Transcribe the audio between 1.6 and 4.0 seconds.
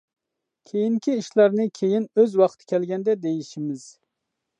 كېيىن ئۆز ۋاقتى كەلگەندە دېيىشىمىز.